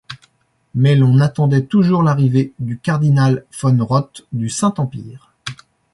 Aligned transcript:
Mais 0.73 0.95
l'on 0.95 1.19
attendait 1.19 1.61
toujours 1.65 2.01
l'arrivée 2.01 2.53
du 2.57 2.79
cardinal 2.79 3.45
von 3.59 3.85
Rodt, 3.85 4.25
du 4.31 4.49
Saint-Empire. 4.49 5.31